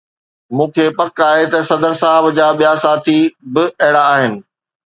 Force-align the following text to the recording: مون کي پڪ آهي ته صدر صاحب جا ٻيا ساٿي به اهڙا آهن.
مون 0.55 0.67
کي 0.75 0.85
پڪ 0.97 1.13
آهي 1.31 1.45
ته 1.51 1.59
صدر 1.69 1.93
صاحب 2.01 2.23
جا 2.37 2.47
ٻيا 2.59 2.71
ساٿي 2.83 3.19
به 3.53 3.63
اهڙا 3.85 4.03
آهن. 4.15 4.33